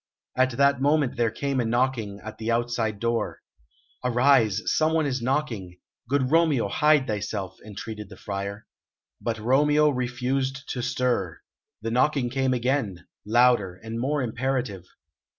At 0.35 0.57
that 0.57 0.81
moment 0.81 1.15
there 1.15 1.29
came 1.29 1.59
a 1.59 1.63
knocking 1.65 2.19
at 2.21 2.39
the 2.39 2.49
outside 2.49 2.99
door. 2.99 3.39
"Arise; 4.03 4.63
someone 4.65 5.05
is 5.05 5.21
knocking. 5.21 5.79
Good 6.09 6.31
Romeo 6.31 6.69
hide 6.69 7.05
thyself," 7.05 7.59
entreated 7.63 8.09
the 8.09 8.17
Friar. 8.17 8.65
But 9.21 9.37
Romeo 9.37 9.89
refused 9.91 10.67
to 10.69 10.81
stir. 10.81 11.41
The 11.83 11.91
knocking 11.91 12.31
came 12.31 12.51
again, 12.55 13.05
louder 13.27 13.75
and 13.75 13.99
more 13.99 14.23
imperative. 14.23 14.85